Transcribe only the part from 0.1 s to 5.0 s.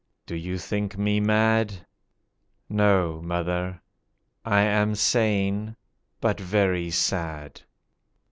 Do you think me mad? No, mother; I am